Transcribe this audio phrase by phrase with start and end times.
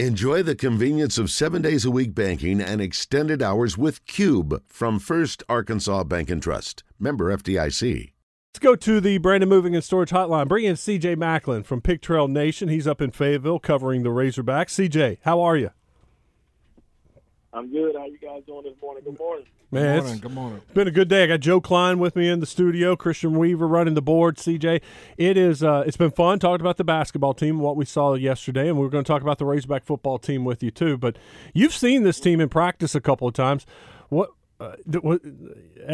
[0.00, 4.98] Enjoy the convenience of seven days a week banking and extended hours with Cube from
[4.98, 6.82] First Arkansas Bank and Trust.
[6.98, 8.10] Member FDIC.
[8.52, 10.48] Let's go to the Brandon Moving and Storage Hotline.
[10.48, 12.68] Bring in CJ Maclin from Pig Trail Nation.
[12.68, 14.88] He's up in Fayetteville covering the Razorbacks.
[14.88, 15.70] CJ, how are you?
[17.54, 17.94] I'm good.
[17.94, 19.04] How you guys doing this morning?
[19.04, 19.46] Good morning.
[19.70, 20.20] Man, Good morning.
[20.20, 20.60] Good morning.
[20.64, 21.22] It's been a good day.
[21.22, 24.38] I got Joe Klein with me in the studio, Christian Weaver running the board.
[24.38, 24.80] CJ,
[25.16, 25.62] it is.
[25.62, 28.88] Uh, it's been fun talking about the basketball team, what we saw yesterday, and we're
[28.88, 30.96] going to talk about the Razorback football team with you too.
[30.96, 31.16] But
[31.52, 33.66] you've seen this team in practice a couple of times.
[34.08, 35.20] What, uh, th- what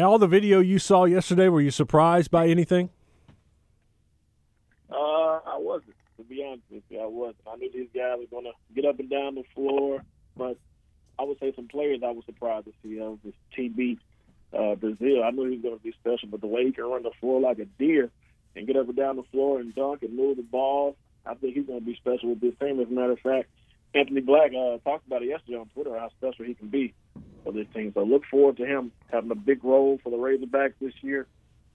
[0.01, 1.47] all the video you saw yesterday?
[1.47, 2.89] Were you surprised by anything?
[4.89, 5.93] Uh, I wasn't.
[6.17, 7.37] To be honest with you, I wasn't.
[7.47, 10.03] I knew these guys were going to get up and down the floor,
[10.35, 10.57] but
[11.21, 12.99] I would say some players I was surprised to see.
[12.99, 13.99] Uh, was TB
[14.53, 15.23] uh, Brazile.
[15.23, 17.11] I knew he was going to be special, but the way he can run the
[17.19, 18.09] floor like a deer
[18.55, 21.55] and get up and down the floor and dunk and move the ball, I think
[21.55, 22.79] he's going to be special with this team.
[22.79, 23.49] As a matter of fact,
[23.93, 26.93] Anthony Black uh, talked about it yesterday on Twitter how special he can be
[27.43, 27.91] for this team.
[27.93, 31.27] So look forward to him having a big role for the Razorbacks this year.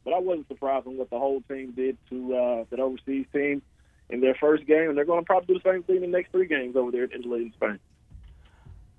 [0.04, 3.62] But I wasn't surprised on what the whole team did to uh, that overseas team
[4.08, 6.08] in their first game, and they're going to probably do the same thing in the
[6.16, 7.78] next three games over there in Italy and Spain.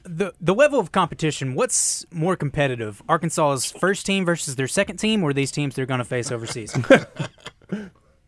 [0.08, 1.54] The the level of competition.
[1.56, 6.00] What's more competitive, Arkansas's first team versus their second team, or these teams they're going
[6.00, 6.78] to face overseas?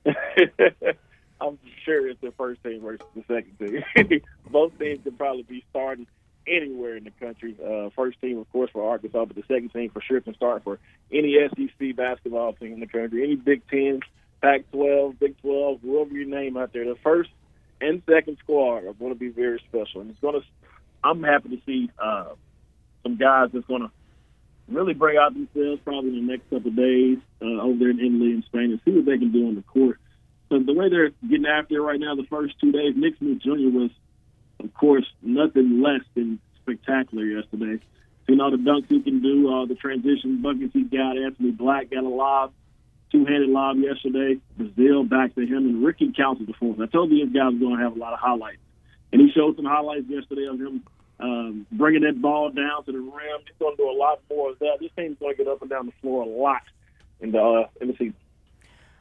[1.42, 4.22] I'm sure it's the first team versus the second team.
[4.50, 6.08] Both teams could probably be starting
[6.48, 7.56] anywhere in the country.
[7.64, 10.64] Uh, first team, of course, for Arkansas, but the second team for sure can start
[10.64, 10.80] for
[11.12, 14.02] any SEC basketball team in the country, any Big Ten,
[14.42, 16.86] Pac-12, Big 12, whoever you name out there.
[16.86, 17.30] The first
[17.82, 20.48] and second squad are going to be very special, and it's going to.
[21.04, 22.34] I'm happy to see uh,
[23.04, 23.92] some guys that's going to
[24.68, 28.00] really bring out themselves probably in the next couple of days uh, over there in
[28.00, 30.00] Italy and Spain and see what they can do on the court.
[30.50, 33.40] So the way they're getting after it right now, the first two days, Nick Smith
[33.40, 33.70] Jr.
[33.70, 33.92] was,
[34.64, 37.84] of course, nothing less than spectacular yesterday.
[38.28, 41.18] You know the dunks he can do, uh, the transition buckets he got.
[41.18, 42.54] Anthony Black got a lob,
[43.12, 44.40] two-handed lob yesterday.
[44.56, 46.80] Brazile back to him, and Ricky Council the performance.
[46.80, 48.62] I told you this guy was going to have a lot of highlights,
[49.12, 50.84] and he showed some highlights yesterday of him
[51.20, 53.42] um, bringing that ball down to the rim.
[53.46, 54.78] He's going to do a lot more of that.
[54.80, 56.62] This team's going to get up and down the floor a lot
[57.20, 58.16] in the uh, in the season.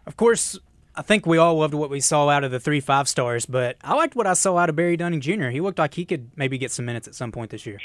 [0.06, 0.58] of course,
[0.94, 3.76] I think we all loved what we saw out of the three five stars, but
[3.82, 5.48] I liked what I saw out of Barry Dunning Jr.
[5.48, 7.78] He looked like he could maybe get some minutes at some point this year.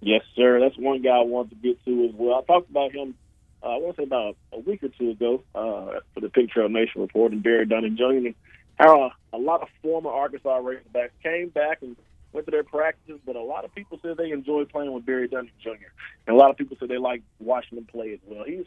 [0.00, 0.58] Yes, sir.
[0.58, 2.34] That's one guy I wanted to get to as well.
[2.34, 3.14] I talked about him,
[3.62, 6.50] uh, I want to say about a week or two ago uh, for the Pig
[6.50, 8.30] Trail Nation report and Barry Dunning Jr.
[8.82, 11.96] How a lot of former Arkansas Razorbacks came back and
[12.32, 15.28] went to their practices, but a lot of people said they enjoyed playing with Barry
[15.28, 15.70] Dunning Jr.
[16.26, 18.42] And a lot of people said they like watching him play as well.
[18.44, 18.64] He's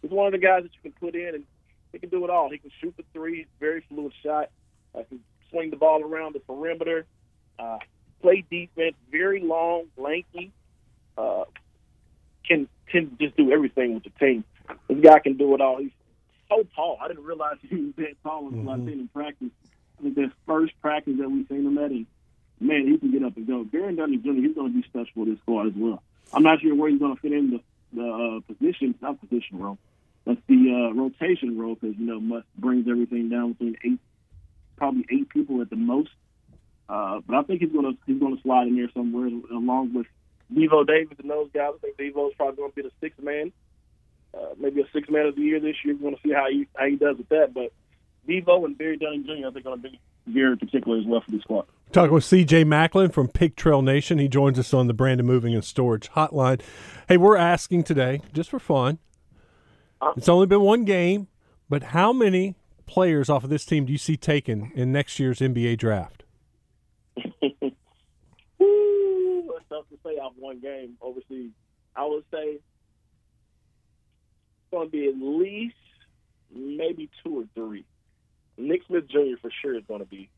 [0.00, 1.44] he's one of the guys that you can put in and
[1.92, 2.50] he can do it all.
[2.50, 4.50] He can shoot the three, very fluid shot,
[4.96, 7.06] uh, can swing the ball around the perimeter,
[7.56, 7.78] uh,
[8.20, 10.50] play defense, very long, lanky,
[11.16, 11.44] uh,
[12.44, 14.42] can can just do everything with the team.
[14.88, 15.78] This guy can do it all.
[15.78, 15.92] He's
[16.56, 16.98] so tall.
[17.00, 19.50] I didn't realize he was that tall until I seen him practice.
[19.98, 22.06] I think that first practice that we seen him at, and
[22.60, 23.64] man, he can get up and go.
[23.64, 24.46] Barry Dunning Jr.
[24.46, 26.02] He's going to be special for this squad as well.
[26.32, 27.60] I'm not sure where he's going to fit in the
[27.94, 29.78] the uh, position, not position role.
[30.24, 34.00] That's the uh, rotation role because you know Muss brings everything down between eight,
[34.76, 36.10] probably eight people at the most.
[36.88, 39.94] Uh, but I think he's going to he's going to slide in there somewhere along
[39.94, 40.06] with
[40.52, 41.72] Devo Davis and those guys.
[41.74, 43.52] I think Devo's probably going to be the sixth man,
[44.34, 45.94] uh, maybe a six man of the year this year.
[45.94, 47.52] We're going to see how he how he does with that.
[47.54, 47.72] But
[48.28, 49.48] Devo and Barry Dunning Jr.
[49.48, 51.66] I think are going to be very particular as well for this squad.
[51.90, 54.18] Talking with CJ Maclin from Pig Trail Nation.
[54.18, 56.62] He joins us on the Brandon Moving and Storage Hotline.
[57.08, 58.98] Hey, we're asking today, just for fun.
[60.16, 61.28] It's only been one game,
[61.68, 62.56] but how many
[62.86, 66.24] players off of this team do you see taken in next year's NBA draft?
[67.42, 67.60] Woo,
[68.58, 71.50] it's tough to say off one game overseas.
[71.94, 72.58] I would say
[74.72, 75.76] going to be at least
[76.52, 77.84] maybe two or three.
[78.58, 79.36] Nick Smith Jr.
[79.40, 80.28] for sure is going to be.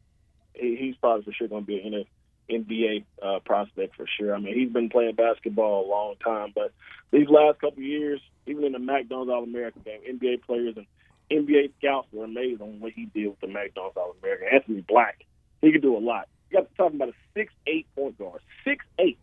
[0.52, 2.04] He's probably for sure going to be an
[2.50, 4.34] NBA uh, prospect for sure.
[4.34, 6.72] I mean, he's been playing basketball a long time, but
[7.10, 10.86] these last couple of years, even in the McDonald's All American game, NBA players and
[11.30, 14.48] NBA scouts were amazed on what he did with the McDonald's All American.
[14.52, 15.24] Anthony Black,
[15.62, 16.28] he could do a lot.
[16.50, 18.40] You got to talk about a six eight point guard.
[18.64, 19.18] Six eight.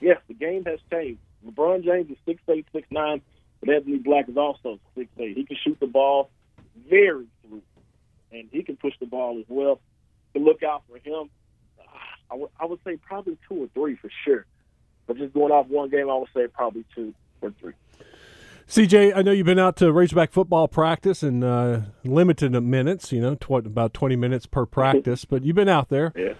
[0.00, 1.20] Yes, the game has changed.
[1.46, 3.22] LeBron James is six eight, six nine,
[3.60, 5.36] but Anthony Black is also six eight.
[5.36, 6.30] He can shoot the ball
[6.88, 7.62] very fluid,
[8.32, 9.80] and he can push the ball as well.
[10.34, 11.30] To look out for him,
[12.30, 14.46] I would would say probably two or three for sure.
[15.06, 17.72] But just going off one game, I would say probably two or three.
[18.68, 23.20] CJ, I know you've been out to Razorback football practice and uh, limited minutes, you
[23.20, 26.12] know, tw- about 20 minutes per practice, but you've been out there.
[26.16, 26.34] Yeah.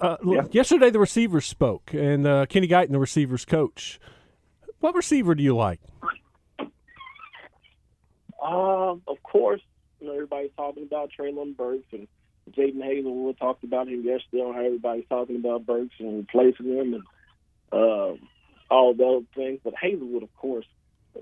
[0.00, 0.42] Uh, yeah.
[0.50, 4.00] Yesterday, the receivers spoke, and uh, Kenny Guiton, the receivers coach.
[4.80, 5.80] What receiver do you like?
[8.46, 9.60] Um, of course,
[10.00, 12.06] you know everybody's talking about Treylon Burks and
[12.52, 16.94] Jadon Haselwood talked about him yesterday on how everybody's talking about Burks and replacing him
[16.94, 17.02] and
[17.72, 18.14] uh,
[18.70, 19.58] all those things.
[19.64, 20.66] But Haselwood, of course,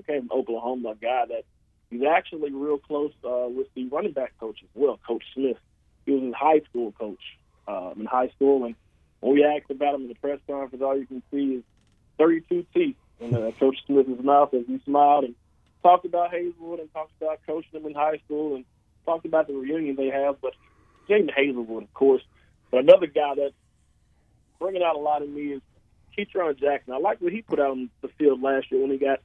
[0.06, 1.44] came from Oklahoma, a guy that
[1.88, 5.56] he's actually real close uh, with the running back coach as well, Coach Smith.
[6.04, 7.22] He was his high school coach
[7.66, 8.74] um, in high school, and
[9.20, 11.62] when we asked about him in the press conference, all you can see is
[12.18, 15.34] 32 teeth in uh, Coach Smith's mouth as he smiled and
[15.84, 18.64] talked about Haselwood and talked about coaching him in high school and
[19.04, 20.40] talked about the reunion they have.
[20.40, 20.54] But
[21.08, 22.22] Jadon Haselwood, of course,
[22.70, 23.54] but another guy that's
[24.58, 25.62] bringing out a lot of me is
[26.16, 26.94] Ketron Jackson.
[26.94, 29.20] I like what he put out on the field last year when he got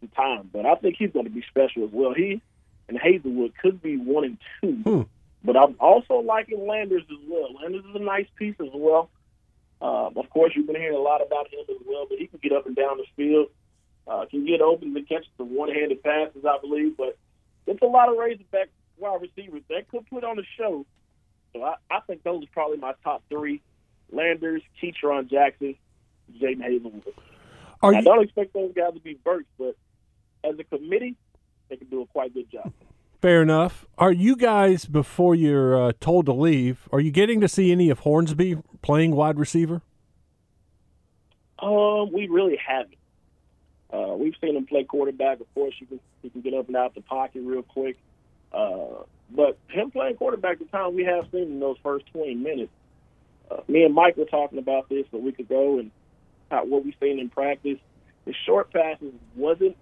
[0.00, 2.12] some time, but I think he's going to be special as well.
[2.12, 2.42] He
[2.88, 4.90] and Haselwood could be one and two.
[4.90, 5.02] Hmm.
[5.44, 7.54] But I'm also liking Landers as well.
[7.60, 9.10] Landers is a nice piece as well.
[9.80, 12.38] Um, of course, you've been hearing a lot about him as well, but he can
[12.40, 13.48] get up and down the field,
[14.06, 16.96] uh, can get open to catch the one-handed passes, I believe.
[16.96, 17.16] But
[17.66, 18.68] it's a lot of Razorback
[18.98, 20.86] wide receivers that could put on a show.
[21.52, 23.60] So I, I think those are probably my top three:
[24.10, 25.76] Landers, Ketron Jackson,
[26.40, 27.12] Jadon Haselwood.
[27.82, 29.76] I don't expect those guys to be Burks, but
[30.44, 31.16] as a committee,
[31.68, 32.72] they can do a quite good job.
[33.20, 33.86] Fair enough.
[33.98, 37.88] Are you guys, before you're uh, told to leave, are you getting to see any
[37.90, 39.82] of Hornsby playing wide receiver?
[41.60, 42.98] Um, we really haven't.
[43.92, 45.40] Uh, we've seen him play quarterback.
[45.40, 47.96] Of course, you can he can get up and out the pocket real quick.
[48.52, 52.72] Uh, but him playing quarterback, the time we have seen in those first 20 minutes,
[53.50, 55.90] uh, me and Mike were talking about this a week ago and
[56.50, 57.78] how, what we've seen in practice.
[58.24, 59.76] The short passes wasn't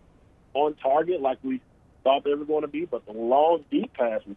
[0.55, 1.61] on target like we
[2.03, 4.37] thought they were going to be, but the long, deep passes,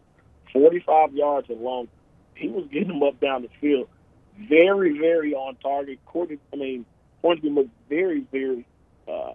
[0.51, 1.87] 45 yards and long,
[2.35, 3.87] he was getting them up down the field.
[4.49, 5.99] Very, very on target.
[6.05, 6.85] Courtney, I mean,
[7.21, 8.65] Hornsby looked very, very
[9.07, 9.33] uh,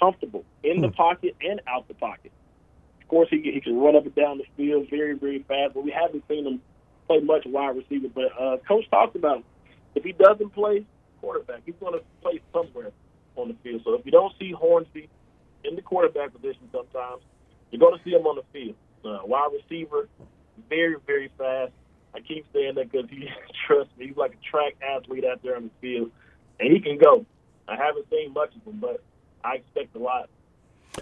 [0.00, 0.94] comfortable in the hmm.
[0.94, 2.32] pocket and out the pocket.
[3.02, 5.84] Of course, he, he can run up and down the field very, very fast, but
[5.84, 6.60] we haven't seen him
[7.06, 8.08] play much wide receiver.
[8.14, 9.44] But uh, Coach talked about
[9.94, 10.84] if he doesn't play
[11.20, 12.92] quarterback, he's going to play somewhere
[13.36, 13.82] on the field.
[13.84, 15.08] So if you don't see Hornsby
[15.64, 17.22] in the quarterback position sometimes,
[17.70, 18.76] you're going to see him on the field.
[19.04, 20.08] Uh, wide receiver,
[20.68, 21.72] very, very fast.
[22.14, 23.28] I keep saying that because he,
[23.66, 26.10] trust me, he's like a track athlete out there on the field,
[26.58, 27.24] and he can go.
[27.68, 29.02] I haven't seen much of him, but
[29.44, 30.28] I expect a lot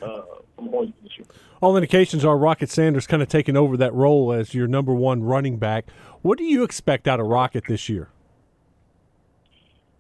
[0.03, 0.23] uh,
[0.57, 0.71] from
[1.03, 1.27] this year.
[1.61, 5.23] All indications are Rocket Sanders kind of taking over that role as your number one
[5.23, 5.87] running back.
[6.23, 8.09] What do you expect out of Rocket this year?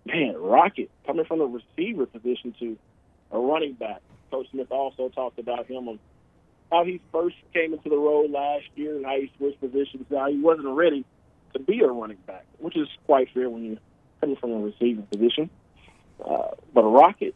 [0.06, 2.78] Man, Rocket coming from a receiver position to
[3.30, 4.00] a running back.
[4.30, 5.98] Coach Smith also talked about him on
[6.70, 10.06] how he first came into the role last year and how he switched positions.
[10.10, 11.04] How he wasn't ready
[11.54, 13.78] to be a running back, which is quite fair when you're
[14.20, 15.50] coming from a receiving position.
[16.24, 17.34] Uh, but a Rocket,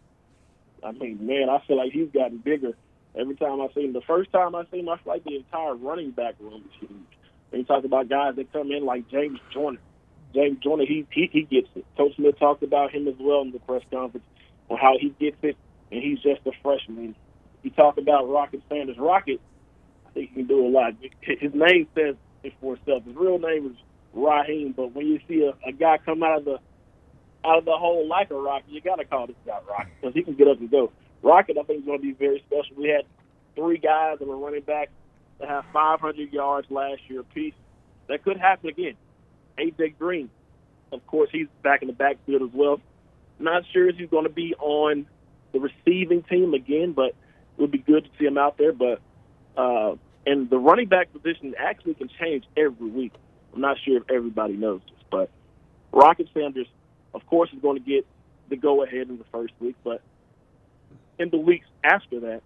[0.85, 2.73] I mean, man, I feel like he's gotten bigger
[3.19, 3.93] every time I see him.
[3.93, 6.89] The first time I see him, I feel like the entire running back room is
[6.89, 7.09] huge.
[7.51, 9.81] When you talk about guys that come in like James Joyner,
[10.35, 11.85] James Joyner, he, he he gets it.
[11.97, 14.27] Coach Smith talked about him as well in the press conference
[14.71, 15.57] on how he gets it,
[15.91, 17.15] and he's just a freshman
[17.63, 18.99] you talk about Rocket Sanders.
[18.99, 19.41] Rocket,
[20.07, 20.95] I think he can do a lot.
[21.23, 23.05] His name says it for itself.
[23.05, 23.77] His real name is
[24.17, 26.59] Raheim, but when you see a, a guy come out of the
[27.45, 30.15] out of the hole like a rocket, you got to call this guy Rocket because
[30.15, 30.93] he can get up and go.
[31.23, 32.77] Rocket, I think, is going to be very special.
[32.77, 33.05] We had
[33.55, 34.91] three guys that were running back
[35.41, 37.55] that have 500 yards last year apiece.
[38.09, 38.95] That could happen again.
[39.59, 40.31] AJ Green,
[40.93, 42.81] of course, he's back in the backfield as well.
[43.39, 45.07] Not sure if he's going to be on
[45.53, 47.15] the receiving team again, but it
[47.59, 48.73] would be good to see him out there.
[48.73, 49.01] But
[49.57, 49.97] uh,
[50.27, 53.13] and the running back position actually can change every week.
[53.55, 55.31] I'm not sure if everybody knows this, but
[55.93, 56.69] Rocket Sanders,
[57.15, 58.07] of course, is going to get
[58.49, 59.77] the go ahead in the first week.
[59.85, 60.03] But
[61.19, 62.43] in the weeks after that,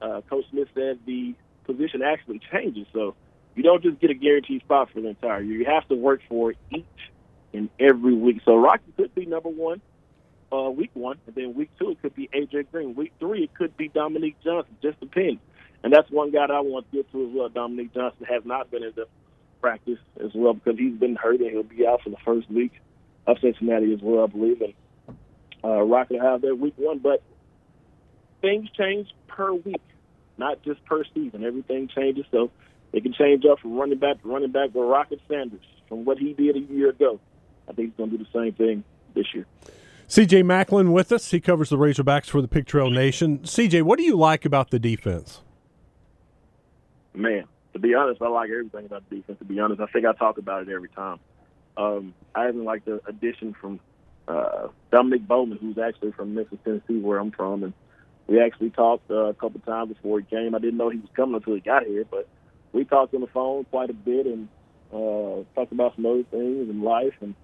[0.00, 2.86] uh, Coach Smith said the position actually changes.
[2.92, 3.14] So
[3.54, 5.58] you don't just get a guaranteed spot for the entire year.
[5.58, 6.84] You have to work for it each
[7.52, 8.40] and every week.
[8.44, 9.80] So Rocket could be number one
[10.52, 12.94] uh, week one, and then week two it could be AJ Green.
[12.94, 14.76] Week three it could be Dominique Johnson.
[14.82, 15.40] Just depends.
[15.82, 17.48] And that's one guy that I want to get to as well.
[17.48, 19.06] Dominique Johnson has not been in the
[19.60, 22.72] practice as well because he's been hurt and he'll be out for the first week
[23.26, 24.60] of Cincinnati as well, I believe.
[24.60, 24.74] And
[25.62, 27.22] uh, Rocket will have their week one, but
[28.40, 29.82] things change per week,
[30.38, 31.44] not just per season.
[31.44, 32.50] Everything changes, so
[32.92, 34.70] it can change up from running back to running back.
[34.72, 37.20] But Rocket Sanders, from what he did a year ago,
[37.68, 38.84] I think he's going to do the same thing
[39.14, 39.46] this year.
[40.08, 41.30] CJ Maclin with us.
[41.30, 43.38] He covers the Razorbacks for the Pig Trail Nation.
[43.40, 45.42] CJ, what do you like about the defense?
[47.14, 49.38] Man, to be honest, I like everything about the defense.
[49.38, 51.20] To be honest, I think I talk about it every time.
[51.76, 53.80] Um, I even like the addition from
[54.28, 57.72] uh, Dominic Bowman, who's actually from Memphis, Tennessee, where I'm from, and
[58.26, 60.54] we actually talked uh, a couple times before he came.
[60.54, 62.28] I didn't know he was coming until he got here, but
[62.72, 64.48] we talked on the phone quite a bit and
[64.92, 67.14] uh, talked about some other things in life.
[67.20, 67.34] And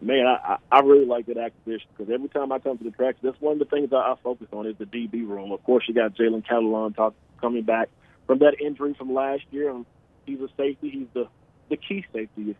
[0.00, 3.22] man, I, I really like that acquisition because every time I come to the practice,
[3.24, 5.50] that's one of the things I, I focus on is the DB room.
[5.50, 7.88] Of course, you got Jalen Catalon talk, coming back
[8.26, 9.84] from that injury from last year, and
[10.26, 10.90] he's a safety.
[10.90, 11.28] He's the
[11.70, 12.56] the key safety,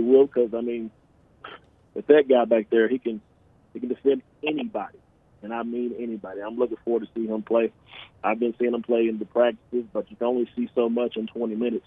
[0.00, 0.90] you will, because I mean,
[1.94, 3.20] with that guy back there, he can
[3.72, 4.98] he can defend anybody,
[5.42, 6.40] and I mean anybody.
[6.40, 7.72] I'm looking forward to see him play.
[8.24, 11.16] I've been seeing him play in the practices, but you can only see so much
[11.16, 11.86] in 20 minutes.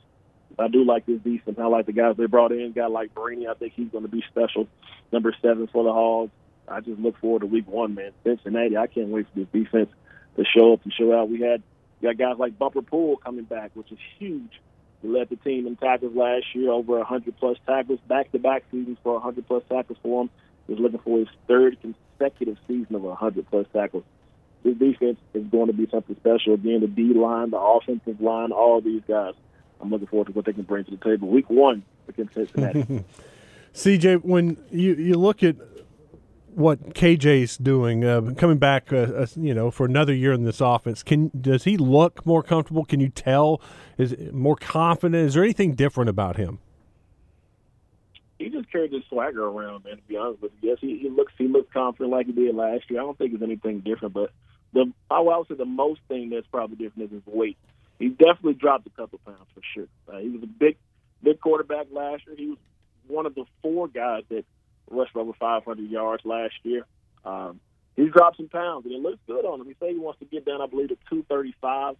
[0.57, 1.57] I do like this defense.
[1.59, 2.73] I like the guys they brought in.
[2.73, 4.67] Guy like Brini, I think he's going to be special.
[5.11, 6.31] Number seven for the Hogs.
[6.67, 8.11] I just look forward to week one, man.
[8.23, 9.89] Cincinnati, I can't wait for this defense
[10.37, 11.29] to show up and show out.
[11.29, 11.63] We had
[12.01, 14.61] we got guys like Bumper Pool coming back, which is huge.
[15.03, 18.63] He led the team in tackles last year, over 100 plus tackles, back to back
[18.71, 20.29] seasons for 100 plus tackles for him.
[20.67, 24.05] He's looking for his third consecutive season of 100 plus tackles.
[24.63, 26.55] This defense is going to be something special.
[26.55, 29.35] Again, the D line, the offensive line, all these guys
[29.83, 31.27] I'm looking forward to what they can bring to the table.
[31.27, 33.03] Week one against Cincinnati.
[33.73, 35.57] CJ, when you you look at
[36.55, 40.61] what KJ's doing, uh, coming back, uh, uh, you know, for another year in this
[40.61, 42.85] offense, can does he look more comfortable?
[42.85, 43.61] Can you tell?
[43.97, 45.27] Is more confident?
[45.27, 46.59] Is there anything different about him?
[48.39, 49.97] He just carries his swagger around, man.
[49.97, 52.55] To be honest with you, yes, he, he looks he looks confident like he did
[52.55, 52.99] last year.
[52.99, 54.31] I don't think there's anything different, but
[54.73, 57.57] the I would say the most thing that's probably different is his weight
[57.99, 59.87] he definitely dropped a couple pounds for sure.
[60.11, 60.77] Uh, he was a big,
[61.21, 62.35] big quarterback last year.
[62.35, 62.57] He was
[63.07, 64.45] one of the four guys that
[64.89, 66.85] rushed for over 500 yards last year.
[67.25, 67.59] Um,
[67.95, 69.67] he's dropped some pounds, and it looks good on him.
[69.67, 71.95] He said he wants to get down, I believe, to 235,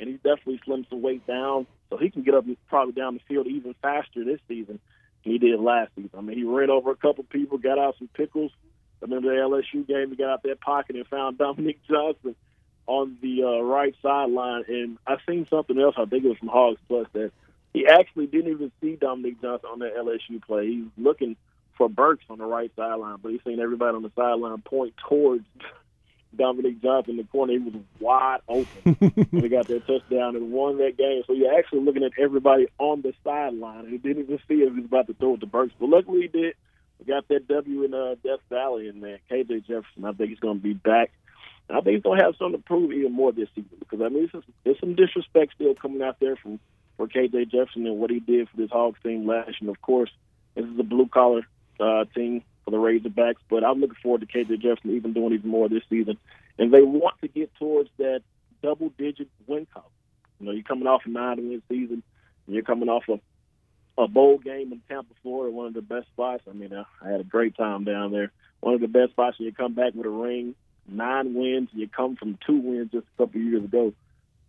[0.00, 3.20] and he's definitely slimmed some weight down, so he can get up probably down the
[3.28, 4.78] field even faster this season
[5.24, 6.10] than he did last season.
[6.16, 8.52] I mean, he ran over a couple people, got out some pickles.
[9.02, 12.34] I remember the LSU game, he got out that pocket and found Dominique Johnson
[12.86, 15.94] on the uh, right sideline, and I seen something else.
[15.96, 17.32] I think it was from Hogs Plus that
[17.72, 20.66] he actually didn't even see Dominique Johnson on that LSU play.
[20.66, 21.36] He was looking
[21.76, 25.44] for Burks on the right sideline, but he's seen everybody on the sideline point towards
[26.36, 27.52] Dominique Johnson in the corner.
[27.52, 28.96] He was wide open.
[29.32, 31.22] and he got that touchdown and won that game.
[31.26, 33.88] So you're actually looking at everybody on the sideline.
[33.88, 36.22] He didn't even see if he was about to throw it to Burks, but luckily
[36.22, 36.54] he did.
[36.98, 40.38] We got that W in uh, Death Valley, and man, KJ Jefferson, I think he's
[40.38, 41.10] going to be back
[41.70, 44.28] I think he's gonna have something to prove even more this season because I mean
[44.32, 46.58] there's, there's some disrespect still coming out there from
[46.96, 49.56] for KJ Jefferson and what he did for this Hogs team last year.
[49.60, 50.10] And of course,
[50.54, 51.42] this is a blue collar
[51.82, 55.50] uh, team for the Razorbacks, but I'm looking forward to KJ Jefferson even doing even
[55.50, 56.16] more this season.
[56.58, 58.22] And they want to get towards that
[58.62, 59.88] double digit win column.
[60.38, 62.02] You know, you're coming off a nine win season,
[62.46, 63.20] and you're coming off a
[63.98, 66.44] a bowl game in Tampa, Florida, one of the best spots.
[66.48, 68.32] I mean, I, had a great time down there.
[68.60, 70.54] One of the best spots, and you come back with a ring
[70.88, 71.68] nine wins.
[71.72, 73.92] You come from two wins just a couple of years ago.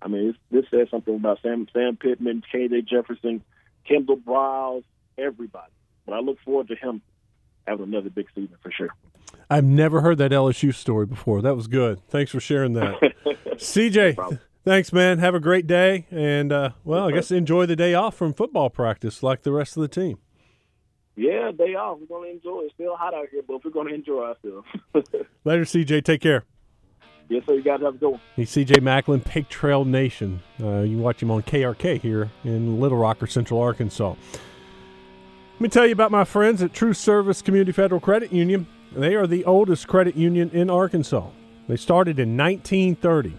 [0.02, 2.82] I mean, this says something about Sam Sam Pittman, K.J.
[2.82, 3.44] Jefferson,
[3.88, 4.84] Kendall Briles,
[5.18, 5.72] everybody.
[6.06, 7.02] But I look forward to him
[7.68, 8.90] having another big season for sure.
[9.50, 11.42] I've never heard that LSU story before.
[11.42, 12.02] That was good.
[12.10, 13.00] Thanks for sharing that,
[13.56, 14.18] CJ.
[14.18, 15.20] No thanks, man.
[15.20, 18.70] Have a great day, and uh, well, I guess enjoy the day off from football
[18.70, 20.18] practice like the rest of the team.
[21.16, 22.00] Yeah, day off.
[22.00, 22.66] We're going to enjoy it.
[22.66, 24.68] It's still hot out here, but we're going to enjoy ourselves.
[25.44, 26.04] Later, CJ.
[26.04, 26.44] Take care.
[27.30, 27.54] Yes, sir.
[27.54, 28.22] You guys have a good one.
[28.36, 30.42] He's CJ Maclin, Pig Trail Nation.
[30.62, 34.16] Uh, you watch him on KRK here in Little Rock or Central Arkansas.
[35.64, 38.68] Let me tell you about my friends at True Service Community Federal Credit Union.
[38.92, 41.30] They are the oldest credit union in Arkansas.
[41.70, 43.34] They started in 1930.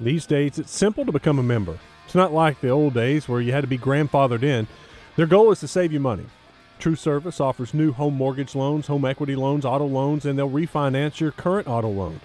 [0.00, 1.78] These days, it's simple to become a member.
[2.06, 4.66] It's not like the old days where you had to be grandfathered in.
[5.16, 6.24] Their goal is to save you money.
[6.78, 11.20] True Service offers new home mortgage loans, home equity loans, auto loans, and they'll refinance
[11.20, 12.22] your current auto loan.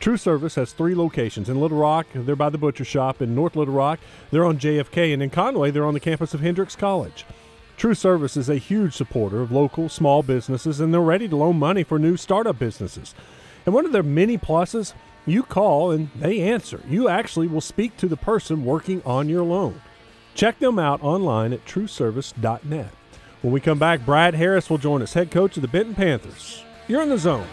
[0.00, 1.50] True Service has three locations.
[1.50, 3.20] In Little Rock, they're by the butcher shop.
[3.20, 4.00] In North Little Rock,
[4.30, 5.12] they're on JFK.
[5.12, 7.26] And in Conway, they're on the campus of Hendrix College.
[7.76, 11.58] True Service is a huge supporter of local small businesses, and they're ready to loan
[11.58, 13.14] money for new startup businesses.
[13.66, 14.94] And one of their many pluses,
[15.26, 16.80] you call and they answer.
[16.88, 19.82] You actually will speak to the person working on your loan.
[20.34, 22.92] Check them out online at trueservice.net.
[23.42, 26.64] When we come back, Brad Harris will join us, head coach of the Benton Panthers.
[26.88, 27.44] You're in the zone.